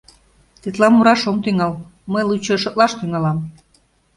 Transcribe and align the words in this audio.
Тетла 0.61 0.87
мураш 0.89 1.21
ом 1.29 1.37
тӱҥал, 1.43 1.73
мый 2.11 2.23
лучо 2.29 2.55
шотлаш 2.63 2.91
тӱҥалам... 2.99 3.37